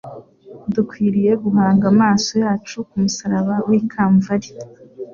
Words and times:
Dukwiriye 0.73 1.31
guhanga 1.43 1.85
amaso 1.93 2.31
yacu 2.43 2.75
ku 2.89 2.95
musaraba 3.03 3.55
w'i 3.67 3.81
Kamvali; 3.91 4.51